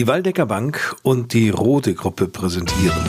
Die 0.00 0.06
Waldecker 0.06 0.46
Bank 0.46 0.96
und 1.02 1.34
die 1.34 1.50
Rote 1.50 1.92
Gruppe 1.92 2.26
präsentieren. 2.26 3.04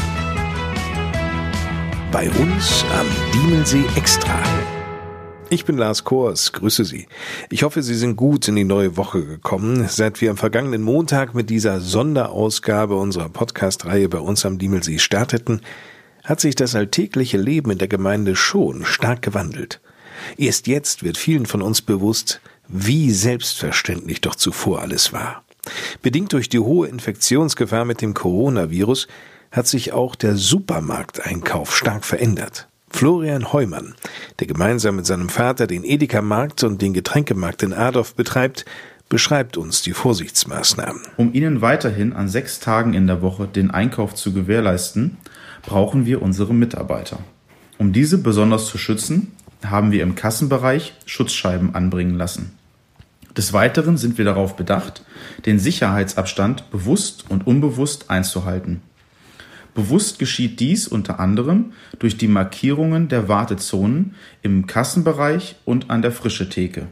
Bei 2.12 2.30
uns 2.32 2.84
am 3.00 3.08
Diemelsee 3.34 3.86
Extra. 3.96 4.38
Ich 5.50 5.64
bin 5.64 5.78
Lars 5.78 6.04
Kors, 6.04 6.52
grüße 6.52 6.84
Sie. 6.84 7.08
Ich 7.50 7.64
hoffe, 7.64 7.82
Sie 7.82 7.96
sind 7.96 8.18
gut 8.18 8.50
in 8.50 8.58
die 8.58 8.66
neue 8.66 8.98
Woche 8.98 9.26
gekommen. 9.26 9.88
Seit 9.88 10.20
wir 10.20 10.32
am 10.32 10.36
vergangenen 10.36 10.82
Montag 10.82 11.34
mit 11.34 11.50
dieser 11.50 11.80
Sonderausgabe 11.80 12.96
unserer 12.98 13.30
Podcast-Reihe 13.30 14.10
bei 14.10 14.20
uns 14.20 14.46
am 14.46 14.58
Diemelsee 14.58 15.00
starteten, 15.00 15.62
hat 16.26 16.42
sich 16.42 16.56
das 16.56 16.76
alltägliche 16.76 17.38
Leben 17.38 17.72
in 17.72 17.78
der 17.78 17.88
Gemeinde 17.88 18.36
schon 18.36 18.84
stark 18.84 19.22
gewandelt. 19.22 19.80
Erst 20.36 20.68
jetzt 20.68 21.04
wird 21.04 21.18
vielen 21.18 21.46
von 21.46 21.62
uns 21.62 21.82
bewusst, 21.82 22.42
wie 22.68 23.12
selbstverständlich 23.12 24.20
doch 24.20 24.36
zuvor 24.36 24.82
alles 24.82 25.14
war. 25.14 25.46
Bedingt 26.02 26.34
durch 26.34 26.50
die 26.50 26.60
hohe 26.60 26.88
Infektionsgefahr 26.88 27.86
mit 27.86 28.02
dem 28.02 28.14
Coronavirus 28.14 29.08
hat 29.52 29.68
sich 29.68 29.94
auch 29.94 30.16
der 30.16 30.36
Supermarkteinkauf 30.36 31.76
stark 31.76 32.06
verändert. 32.06 32.68
Florian 32.90 33.54
Heumann, 33.54 33.96
der 34.40 34.48
gemeinsam 34.48 34.98
mit 34.98 35.06
seinem 35.06 35.30
Vater 35.30 35.68
den 35.68 35.84
Edeka-Markt 35.84 36.64
und 36.64 36.82
den 36.82 36.94
Getränkemarkt 36.94 37.64
in 37.64 37.74
Adorf 37.74 38.16
betreibt, 38.16 38.66
beschreibt 39.10 39.58
uns 39.58 39.82
die 39.82 39.94
Vorsichtsmaßnahmen. 39.94 41.02
Um 41.18 41.34
Ihnen 41.34 41.62
weiterhin 41.62 42.14
an 42.14 42.30
sechs 42.30 42.60
Tagen 42.60 42.94
in 42.94 43.08
der 43.08 43.22
Woche 43.22 43.48
den 43.48 43.72
Einkauf 43.72 44.16
zu 44.16 44.34
gewährleisten, 44.34 45.18
brauchen 45.64 46.06
wir 46.06 46.22
unsere 46.22 46.54
Mitarbeiter. 46.54 47.20
Um 47.78 47.94
diese 47.94 48.18
besonders 48.18 48.68
zu 48.68 48.78
schützen, 48.78 49.32
haben 49.66 49.92
wir 49.92 50.04
im 50.04 50.16
Kassenbereich 50.16 50.94
Schutzscheiben 51.06 51.76
anbringen 51.76 52.16
lassen. 52.16 52.58
Des 53.38 53.54
Weiteren 53.54 53.98
sind 53.98 54.18
wir 54.18 54.26
darauf 54.26 54.56
bedacht, 54.56 55.04
den 55.46 55.58
Sicherheitsabstand 55.58 56.70
bewusst 56.70 57.26
und 57.30 57.48
unbewusst 57.48 58.10
einzuhalten. 58.10 58.82
Bewusst 59.74 60.20
geschieht 60.20 60.60
dies 60.60 60.88
unter 60.88 61.20
anderem 61.20 61.72
durch 61.98 62.18
die 62.18 62.28
Markierungen 62.28 63.08
der 63.08 63.30
Wartezonen 63.30 64.16
im 64.42 64.68
Kassenbereich 64.68 65.56
und 65.64 65.90
an 65.90 66.02
der 66.02 66.12
frische 66.12 66.50
Theke. 66.50 66.88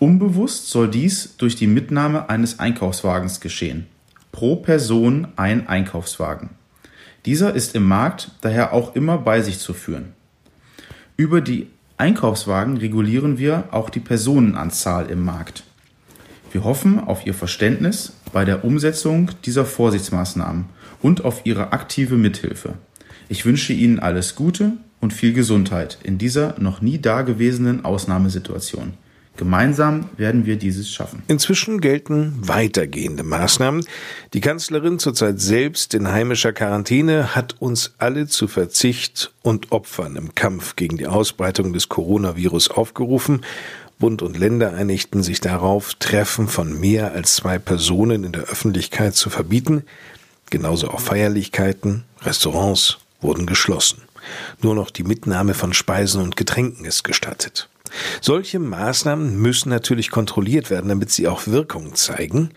Unbewusst 0.00 0.70
soll 0.70 0.88
dies 0.88 1.36
durch 1.36 1.54
die 1.54 1.68
Mitnahme 1.68 2.28
eines 2.28 2.58
Einkaufswagens 2.58 3.40
geschehen. 3.40 3.86
Pro 4.32 4.56
Person 4.56 5.28
ein 5.36 5.68
Einkaufswagen. 5.68 6.50
Dieser 7.26 7.54
ist 7.54 7.74
im 7.74 7.86
Markt 7.86 8.30
daher 8.40 8.72
auch 8.72 8.96
immer 8.96 9.18
bei 9.18 9.42
sich 9.42 9.58
zu 9.58 9.74
führen. 9.74 10.14
Über 11.16 11.40
die 11.40 11.68
Einkaufswagen 12.00 12.78
regulieren 12.78 13.36
wir 13.36 13.64
auch 13.72 13.90
die 13.90 14.00
Personenanzahl 14.00 15.10
im 15.10 15.22
Markt. 15.22 15.64
Wir 16.50 16.64
hoffen 16.64 16.98
auf 16.98 17.26
Ihr 17.26 17.34
Verständnis 17.34 18.14
bei 18.32 18.46
der 18.46 18.64
Umsetzung 18.64 19.30
dieser 19.44 19.66
Vorsichtsmaßnahmen 19.66 20.64
und 21.02 21.26
auf 21.26 21.42
Ihre 21.44 21.74
aktive 21.74 22.16
Mithilfe. 22.16 22.72
Ich 23.28 23.44
wünsche 23.44 23.74
Ihnen 23.74 23.98
alles 23.98 24.34
Gute 24.34 24.72
und 25.02 25.12
viel 25.12 25.34
Gesundheit 25.34 25.98
in 26.02 26.16
dieser 26.16 26.58
noch 26.58 26.80
nie 26.80 26.98
dagewesenen 26.98 27.84
Ausnahmesituation. 27.84 28.94
Gemeinsam 29.40 30.10
werden 30.18 30.44
wir 30.44 30.56
dieses 30.56 30.90
schaffen. 30.90 31.22
Inzwischen 31.26 31.80
gelten 31.80 32.34
weitergehende 32.46 33.22
Maßnahmen. 33.22 33.86
Die 34.34 34.42
Kanzlerin 34.42 34.98
zurzeit 34.98 35.40
selbst 35.40 35.94
in 35.94 36.08
heimischer 36.08 36.52
Quarantäne 36.52 37.34
hat 37.34 37.56
uns 37.58 37.94
alle 37.96 38.26
zu 38.26 38.48
Verzicht 38.48 39.32
und 39.40 39.72
Opfern 39.72 40.16
im 40.16 40.34
Kampf 40.34 40.76
gegen 40.76 40.98
die 40.98 41.06
Ausbreitung 41.06 41.72
des 41.72 41.88
Coronavirus 41.88 42.70
aufgerufen. 42.70 43.40
Bund 43.98 44.20
und 44.20 44.36
Länder 44.36 44.74
einigten 44.74 45.22
sich 45.22 45.40
darauf, 45.40 45.94
Treffen 45.94 46.46
von 46.46 46.78
mehr 46.78 47.12
als 47.12 47.36
zwei 47.36 47.58
Personen 47.58 48.24
in 48.24 48.32
der 48.32 48.42
Öffentlichkeit 48.42 49.14
zu 49.14 49.30
verbieten. 49.30 49.84
Genauso 50.50 50.88
auch 50.88 51.00
Feierlichkeiten, 51.00 52.04
Restaurants 52.20 52.98
wurden 53.22 53.46
geschlossen. 53.46 54.02
Nur 54.60 54.74
noch 54.74 54.90
die 54.90 55.02
Mitnahme 55.04 55.54
von 55.54 55.72
Speisen 55.72 56.20
und 56.20 56.36
Getränken 56.36 56.84
ist 56.84 57.04
gestattet. 57.04 57.70
Solche 58.20 58.58
Maßnahmen 58.58 59.40
müssen 59.40 59.68
natürlich 59.68 60.10
kontrolliert 60.10 60.70
werden, 60.70 60.88
damit 60.88 61.10
sie 61.10 61.28
auch 61.28 61.46
Wirkung 61.46 61.94
zeigen. 61.94 62.50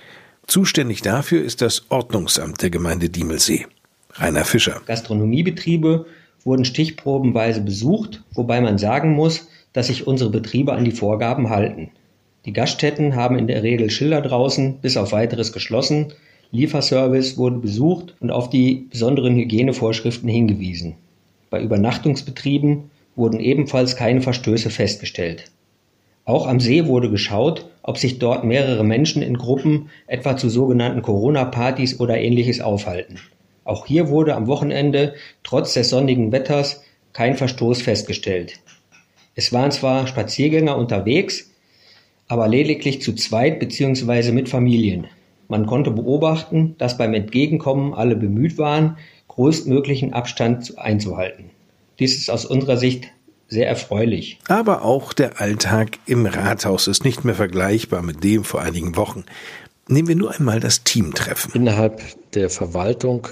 Zuständig 0.48 1.02
dafür 1.02 1.44
ist 1.44 1.62
das 1.62 1.84
Ordnungsamt 1.90 2.62
der 2.62 2.70
Gemeinde 2.70 3.10
Diemelsee. 3.10 3.66
Rainer 4.14 4.46
Fischer. 4.46 4.82
Gastronomiebetriebe 4.86 6.06
wurden 6.44 6.66
stichprobenweise 6.66 7.62
besucht, 7.62 8.24
wobei 8.34 8.62
man 8.62 8.78
sagen 8.78 9.14
muss, 9.14 9.48
dass 9.72 9.88
sich 9.88 10.06
unsere 10.06 10.30
Betriebe 10.30 10.74
an 10.74 10.86
die 10.86 10.92
Vorgaben 10.92 11.50
halten. 11.50 11.92
Die 12.46 12.54
Gaststätten 12.54 13.16
haben 13.16 13.38
in 13.38 13.48
der 13.48 13.64
Regel 13.64 13.90
Schilder 13.90 14.22
draußen, 14.22 14.80
bis 14.80 14.98
auf 14.98 15.14
weiteres 15.14 15.54
geschlossen. 15.54 16.14
Lieferservice 16.52 17.38
wurde 17.38 17.58
besucht 17.58 18.16
und 18.20 18.32
auf 18.32 18.50
die 18.50 18.88
besonderen 18.92 19.36
Hygienevorschriften 19.36 20.30
hingewiesen. 20.30 20.96
Bei 21.50 21.62
Übernachtungsbetrieben 21.64 22.92
wurden 23.16 23.40
ebenfalls 23.40 23.96
keine 23.96 24.22
Verstöße 24.22 24.70
festgestellt. 24.70 25.46
Auch 26.26 26.48
am 26.48 26.60
See 26.60 26.86
wurde 26.88 27.10
geschaut, 27.10 27.70
ob 27.82 27.98
sich 27.98 28.18
dort 28.18 28.46
mehrere 28.46 28.84
Menschen 28.84 29.22
in 29.22 29.38
Gruppen 29.38 29.90
etwa 30.08 30.38
zu 30.38 30.50
sogenannten 30.50 31.02
Corona-Partys 31.02 32.00
oder 32.00 32.18
ähnliches 32.18 32.62
aufhalten. 32.62 33.20
Auch 33.66 33.86
hier 33.86 34.10
wurde 34.10 34.36
am 34.36 34.48
Wochenende 34.48 35.16
trotz 35.44 35.74
des 35.74 35.90
sonnigen 35.90 36.32
Wetters 36.32 36.84
kein 37.12 37.36
Verstoß 37.36 37.82
festgestellt. 37.82 38.60
Es 39.36 39.52
waren 39.52 39.72
zwar 39.72 40.08
Spaziergänger 40.08 40.78
unterwegs, 40.78 41.52
aber 42.28 42.48
lediglich 42.48 43.02
zu 43.02 43.14
zweit 43.14 43.60
bzw. 43.60 44.32
mit 44.32 44.50
Familien. 44.50 45.08
Man 45.50 45.66
konnte 45.66 45.92
beobachten, 45.92 46.76
dass 46.78 46.98
beim 46.98 47.14
Entgegenkommen 47.14 47.94
alle 47.94 48.16
bemüht 48.16 48.58
waren, 48.58 48.98
größtmöglichen 49.28 50.14
Abstand 50.14 50.78
einzuhalten. 50.78 51.50
Dies 52.00 52.18
ist 52.18 52.30
aus 52.30 52.46
unserer 52.46 52.78
Sicht 52.78 53.08
sehr 53.48 53.68
erfreulich. 53.68 54.40
Aber 54.48 54.84
auch 54.84 55.14
der 55.14 55.40
Alltag 55.40 56.00
im 56.06 56.26
Rathaus 56.26 56.88
ist 56.88 57.06
nicht 57.06 57.24
mehr 57.24 57.36
vergleichbar 57.36 58.02
mit 58.02 58.24
dem 58.24 58.44
vor 58.44 58.62
einigen 58.62 58.96
Wochen. 58.96 59.26
Nehmen 59.88 60.08
wir 60.08 60.16
nur 60.16 60.32
einmal 60.32 60.60
das 60.60 60.84
Teamtreffen. 60.84 61.52
Innerhalb 61.54 62.02
der 62.34 62.50
Verwaltung 62.50 63.28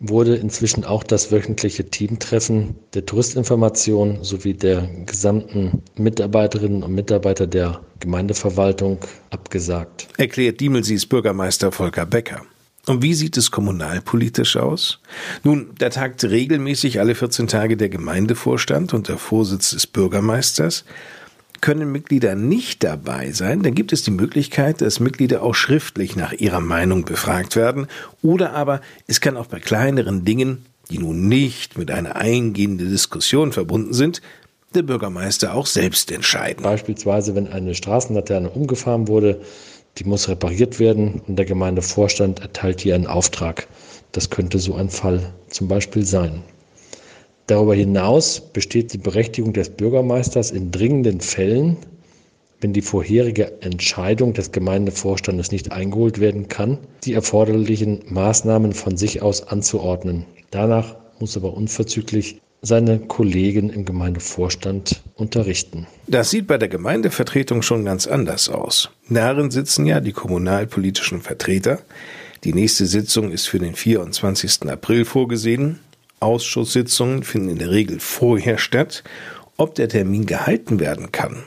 wurde 0.00 0.36
inzwischen 0.36 0.84
auch 0.84 1.02
das 1.02 1.32
wöchentliche 1.32 1.90
Teamtreffen 1.90 2.76
der 2.94 3.04
Touristinformation 3.04 4.22
sowie 4.22 4.54
der 4.54 4.88
gesamten 5.06 5.82
Mitarbeiterinnen 5.96 6.82
und 6.82 6.94
Mitarbeiter 6.94 7.46
der 7.46 7.80
Gemeindeverwaltung 8.00 8.98
abgesagt. 9.30 10.08
Erklärt 10.18 10.60
Diemelsies 10.60 11.06
Bürgermeister 11.06 11.72
Volker 11.72 12.06
Becker. 12.06 12.42
Und 12.88 13.02
wie 13.02 13.14
sieht 13.14 13.36
es 13.36 13.50
kommunalpolitisch 13.50 14.56
aus? 14.56 15.00
Nun, 15.44 15.70
da 15.78 15.90
tagt 15.90 16.24
regelmäßig 16.24 17.00
alle 17.00 17.14
14 17.14 17.46
Tage 17.46 17.76
der 17.76 17.90
Gemeindevorstand 17.90 18.94
und 18.94 19.08
der 19.08 19.18
Vorsitz 19.18 19.70
des 19.70 19.86
Bürgermeisters. 19.86 20.84
Können 21.60 21.92
Mitglieder 21.92 22.34
nicht 22.34 22.84
dabei 22.84 23.32
sein, 23.32 23.62
dann 23.62 23.74
gibt 23.74 23.92
es 23.92 24.02
die 24.02 24.12
Möglichkeit, 24.12 24.80
dass 24.80 25.00
Mitglieder 25.00 25.42
auch 25.42 25.54
schriftlich 25.54 26.14
nach 26.14 26.32
ihrer 26.32 26.60
Meinung 26.60 27.04
befragt 27.04 27.56
werden. 27.56 27.88
Oder 28.22 28.52
aber 28.52 28.80
es 29.06 29.20
kann 29.20 29.36
auch 29.36 29.46
bei 29.46 29.58
kleineren 29.58 30.24
Dingen, 30.24 30.64
die 30.90 30.98
nun 30.98 31.28
nicht 31.28 31.76
mit 31.76 31.90
einer 31.90 32.16
eingehenden 32.16 32.88
Diskussion 32.88 33.52
verbunden 33.52 33.92
sind, 33.92 34.22
der 34.74 34.82
Bürgermeister 34.82 35.54
auch 35.54 35.66
selbst 35.66 36.12
entscheiden. 36.12 36.62
Beispielsweise, 36.62 37.34
wenn 37.34 37.48
eine 37.48 37.74
Straßenlaterne 37.74 38.50
umgefahren 38.50 39.08
wurde, 39.08 39.40
die 39.96 40.04
muss 40.04 40.28
repariert 40.28 40.78
werden 40.78 41.22
und 41.26 41.36
der 41.36 41.46
Gemeindevorstand 41.46 42.40
erteilt 42.40 42.80
hier 42.80 42.94
einen 42.94 43.06
Auftrag. 43.06 43.66
Das 44.12 44.30
könnte 44.30 44.58
so 44.58 44.74
ein 44.74 44.90
Fall 44.90 45.32
zum 45.48 45.68
Beispiel 45.68 46.04
sein. 46.04 46.42
Darüber 47.46 47.74
hinaus 47.74 48.40
besteht 48.40 48.92
die 48.92 48.98
Berechtigung 48.98 49.54
des 49.54 49.70
Bürgermeisters 49.70 50.50
in 50.50 50.70
dringenden 50.70 51.20
Fällen, 51.20 51.78
wenn 52.60 52.72
die 52.72 52.82
vorherige 52.82 53.62
Entscheidung 53.62 54.34
des 54.34 54.52
Gemeindevorstandes 54.52 55.50
nicht 55.50 55.72
eingeholt 55.72 56.20
werden 56.20 56.48
kann, 56.48 56.78
die 57.04 57.14
erforderlichen 57.14 58.00
Maßnahmen 58.08 58.72
von 58.72 58.96
sich 58.96 59.22
aus 59.22 59.46
anzuordnen. 59.48 60.26
Danach 60.50 60.96
muss 61.20 61.36
aber 61.36 61.54
unverzüglich 61.54 62.40
seine 62.62 62.98
Kollegen 62.98 63.70
im 63.70 63.84
Gemeindevorstand 63.84 65.00
unterrichten. 65.14 65.86
Das 66.06 66.30
sieht 66.30 66.46
bei 66.46 66.58
der 66.58 66.68
Gemeindevertretung 66.68 67.62
schon 67.62 67.84
ganz 67.84 68.06
anders 68.06 68.48
aus. 68.48 68.90
Darin 69.08 69.50
sitzen 69.50 69.86
ja 69.86 70.00
die 70.00 70.12
kommunalpolitischen 70.12 71.20
Vertreter. 71.20 71.78
Die 72.44 72.52
nächste 72.52 72.86
Sitzung 72.86 73.30
ist 73.30 73.48
für 73.48 73.58
den 73.58 73.74
24. 73.74 74.68
April 74.68 75.04
vorgesehen. 75.04 75.80
Ausschusssitzungen 76.20 77.22
finden 77.22 77.50
in 77.50 77.58
der 77.58 77.70
Regel 77.70 78.00
vorher 78.00 78.58
statt. 78.58 79.04
Ob 79.56 79.74
der 79.74 79.88
Termin 79.88 80.26
gehalten 80.26 80.78
werden 80.78 81.10
kann, 81.10 81.42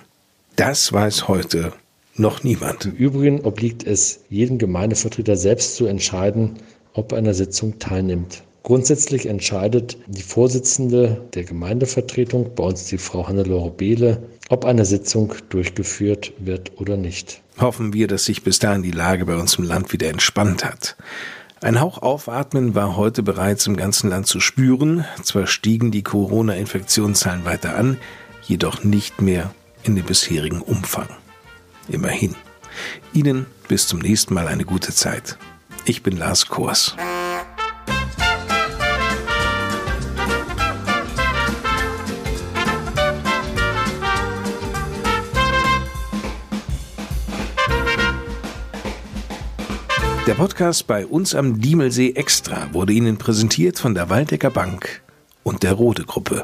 das 0.57 0.91
weiß 0.91 1.27
heute 1.27 1.71
noch 2.15 2.43
niemand. 2.43 2.85
Im 2.85 2.91
Übrigen 2.91 3.41
obliegt 3.41 3.85
es 3.85 4.21
jedem 4.29 4.57
Gemeindevertreter 4.57 5.37
selbst 5.37 5.75
zu 5.75 5.85
entscheiden, 5.85 6.57
ob 6.93 7.13
er 7.13 7.19
an 7.19 7.23
der 7.23 7.33
Sitzung 7.33 7.79
teilnimmt. 7.79 8.43
Grundsätzlich 8.63 9.25
entscheidet 9.25 9.97
die 10.07 10.21
Vorsitzende 10.21 11.21
der 11.33 11.43
Gemeindevertretung, 11.43 12.53
bei 12.55 12.63
uns 12.63 12.85
die 12.85 12.99
Frau 12.99 13.27
Hannelore 13.27 13.71
Behle, 13.71 14.21
ob 14.49 14.65
eine 14.65 14.85
Sitzung 14.85 15.33
durchgeführt 15.49 16.33
wird 16.37 16.79
oder 16.79 16.95
nicht. 16.95 17.41
Hoffen 17.59 17.93
wir, 17.93 18.07
dass 18.07 18.25
sich 18.25 18.43
bis 18.43 18.59
dahin 18.59 18.83
die 18.83 18.91
Lage 18.91 19.25
bei 19.25 19.35
uns 19.35 19.55
im 19.55 19.63
Land 19.63 19.93
wieder 19.93 20.09
entspannt 20.09 20.63
hat. 20.63 20.95
Ein 21.59 21.79
Hauch 21.79 22.01
aufatmen 22.01 22.75
war 22.75 22.97
heute 22.97 23.23
bereits 23.23 23.67
im 23.67 23.77
ganzen 23.77 24.09
Land 24.09 24.27
zu 24.27 24.39
spüren. 24.39 25.05
Zwar 25.23 25.47
stiegen 25.47 25.91
die 25.91 26.03
Corona-Infektionszahlen 26.03 27.45
weiter 27.45 27.75
an, 27.75 27.97
jedoch 28.43 28.83
nicht 28.83 29.21
mehr 29.21 29.53
in 29.83 29.95
dem 29.95 30.05
bisherigen 30.05 30.61
Umfang. 30.61 31.07
Immerhin. 31.87 32.35
Ihnen 33.13 33.47
bis 33.67 33.87
zum 33.87 33.99
nächsten 33.99 34.33
Mal 34.33 34.47
eine 34.47 34.65
gute 34.65 34.91
Zeit. 34.91 35.37
Ich 35.85 36.03
bin 36.03 36.17
Lars 36.17 36.47
Kors. 36.47 36.95
Der 50.27 50.35
Podcast 50.35 50.85
bei 50.85 51.07
uns 51.07 51.33
am 51.33 51.59
Diemelsee 51.59 52.11
Extra 52.11 52.71
wurde 52.73 52.93
Ihnen 52.93 53.17
präsentiert 53.17 53.79
von 53.79 53.95
der 53.95 54.11
Waldecker 54.11 54.51
Bank 54.51 55.01
und 55.41 55.63
der 55.63 55.73
Rode 55.73 56.03
Gruppe. 56.03 56.43